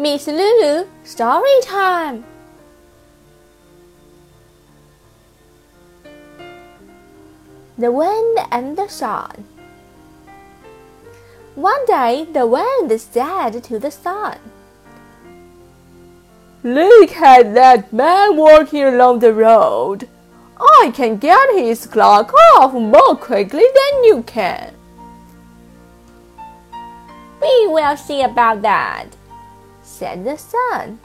[0.00, 2.24] Miss Lulu story time.
[7.76, 9.44] The wind and the sun.
[11.54, 14.38] One day the wind said to the sun,
[16.64, 20.08] Look at that man walking along the road.
[20.58, 24.72] I can get his clock off more quickly than you can.
[27.42, 29.19] We will see about that,
[30.00, 30.98] said the sun.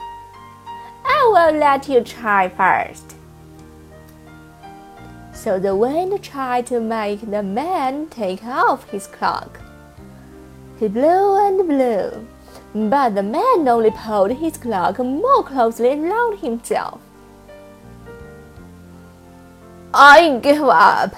[1.04, 3.14] I will let you try first.
[5.34, 9.60] So the wind tried to make the man take off his cloak.
[10.80, 12.26] He blew and blew,
[12.90, 16.98] but the man only pulled his cloak more closely around himself.
[19.92, 21.14] I give up,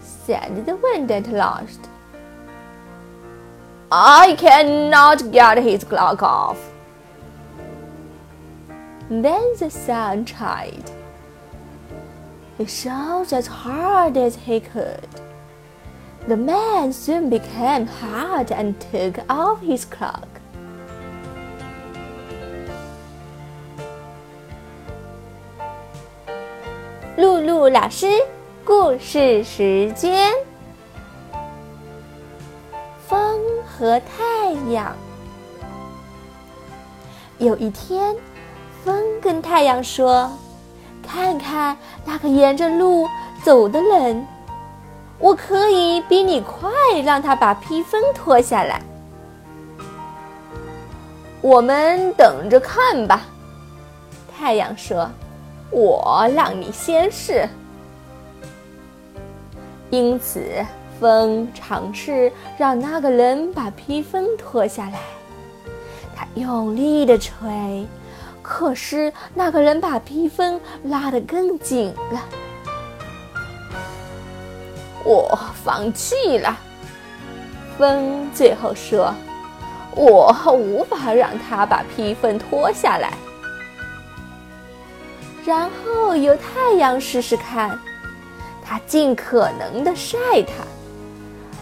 [0.00, 1.90] said the wind at last.
[3.92, 6.72] I cannot get his cloak off.
[9.09, 10.89] Then the sun tried.
[12.57, 15.09] He shoved as hard as he could.
[16.27, 20.27] The man soon became hot and took off his cloak.
[27.17, 28.07] 露露老师，
[28.63, 30.31] 故事时间。
[33.07, 34.95] 风和太阳。
[37.39, 38.15] 有一天，
[38.86, 40.30] 风跟太阳说
[41.02, 43.08] ：“看看那个沿着路
[43.42, 44.24] 走的人，
[45.18, 46.70] 我可以比你快，
[47.04, 48.80] 让他把披风脱下来。”
[51.42, 53.22] 我们等着看吧，
[54.38, 55.10] 太阳说。
[55.72, 57.48] 我让你先试。
[59.90, 60.64] 因此，
[61.00, 65.00] 风尝试让那个人把披风脱下来。
[66.14, 67.84] 他用力的吹，
[68.48, 72.22] 可是那个人把披风拉得更紧了。
[75.04, 76.56] 我放弃了。
[77.76, 79.12] 风最后说
[79.96, 83.12] ：“我无法让他把披风脱下来。”
[85.44, 87.76] 然后由太阳试试看，
[88.64, 90.64] 他尽可能的晒它。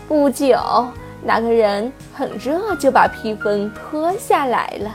[0.06, 0.58] 不久，
[1.22, 4.90] 那个人很热就把披风脱下来了。